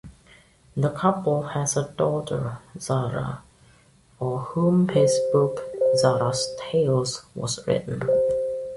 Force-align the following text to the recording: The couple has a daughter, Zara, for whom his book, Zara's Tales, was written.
The 0.75 0.89
couple 0.89 1.43
has 1.43 1.77
a 1.77 1.87
daughter, 1.95 2.57
Zara, 2.79 3.43
for 4.17 4.39
whom 4.39 4.89
his 4.89 5.15
book, 5.31 5.61
Zara's 5.95 6.55
Tales, 6.59 7.23
was 7.35 7.59
written. 7.67 8.01